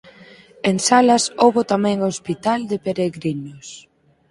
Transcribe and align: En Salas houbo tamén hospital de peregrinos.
En 0.69 0.77
Salas 0.87 1.23
houbo 1.43 1.61
tamén 1.71 1.97
hospital 2.09 2.59
de 2.71 2.77
peregrinos. 2.85 3.67